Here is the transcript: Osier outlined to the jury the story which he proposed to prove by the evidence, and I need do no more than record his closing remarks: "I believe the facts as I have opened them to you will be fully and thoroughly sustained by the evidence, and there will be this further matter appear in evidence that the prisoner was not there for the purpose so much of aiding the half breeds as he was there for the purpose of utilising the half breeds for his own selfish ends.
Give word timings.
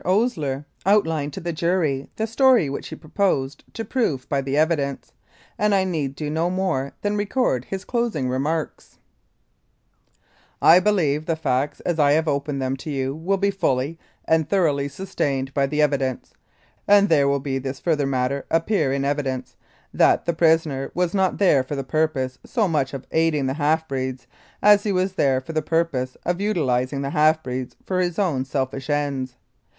Osier 0.03 0.65
outlined 0.83 1.31
to 1.31 1.39
the 1.39 1.53
jury 1.53 2.09
the 2.15 2.25
story 2.25 2.71
which 2.71 2.87
he 2.87 2.95
proposed 2.95 3.63
to 3.71 3.85
prove 3.85 4.27
by 4.29 4.41
the 4.41 4.57
evidence, 4.57 5.13
and 5.59 5.75
I 5.75 5.83
need 5.83 6.15
do 6.15 6.27
no 6.27 6.49
more 6.49 6.93
than 7.03 7.15
record 7.15 7.65
his 7.65 7.85
closing 7.85 8.27
remarks: 8.27 8.97
"I 10.59 10.79
believe 10.79 11.27
the 11.27 11.35
facts 11.35 11.81
as 11.81 11.99
I 11.99 12.13
have 12.13 12.27
opened 12.27 12.59
them 12.59 12.75
to 12.77 12.89
you 12.89 13.13
will 13.13 13.37
be 13.37 13.51
fully 13.51 13.99
and 14.25 14.49
thoroughly 14.49 14.87
sustained 14.87 15.53
by 15.53 15.67
the 15.67 15.83
evidence, 15.83 16.33
and 16.87 17.07
there 17.07 17.27
will 17.27 17.39
be 17.39 17.59
this 17.59 17.79
further 17.79 18.07
matter 18.07 18.47
appear 18.49 18.91
in 18.91 19.05
evidence 19.05 19.55
that 19.93 20.25
the 20.25 20.33
prisoner 20.33 20.89
was 20.95 21.13
not 21.13 21.37
there 21.37 21.63
for 21.63 21.75
the 21.75 21.83
purpose 21.83 22.39
so 22.43 22.67
much 22.67 22.95
of 22.95 23.05
aiding 23.11 23.45
the 23.45 23.53
half 23.53 23.87
breeds 23.87 24.25
as 24.63 24.81
he 24.81 24.91
was 24.91 25.13
there 25.13 25.39
for 25.39 25.53
the 25.53 25.61
purpose 25.61 26.17
of 26.25 26.41
utilising 26.41 27.03
the 27.03 27.11
half 27.11 27.43
breeds 27.43 27.75
for 27.85 27.99
his 27.99 28.17
own 28.17 28.43
selfish 28.43 28.89
ends. 28.89 29.35